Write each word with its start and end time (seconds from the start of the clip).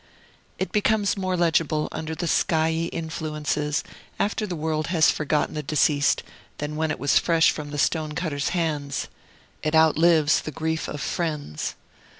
It 0.57 0.71
becomes 0.71 1.15
more 1.15 1.37
legible, 1.37 1.87
under 1.91 2.15
the 2.15 2.25
skyey 2.25 2.87
influences, 2.87 3.83
after 4.17 4.47
the 4.47 4.55
world 4.55 4.87
has 4.87 5.11
forgotten 5.11 5.53
the 5.53 5.61
deceased, 5.61 6.23
than 6.57 6.75
when 6.75 6.89
it 6.89 6.97
was 6.97 7.19
fresh 7.19 7.51
from 7.51 7.69
the 7.69 7.77
stone 7.77 8.13
cutter's 8.13 8.49
hands. 8.49 9.09
It 9.61 9.75
outlives 9.75 10.41
the 10.41 10.49
grief 10.51 10.87
of 10.87 11.01
friends. 11.01 11.75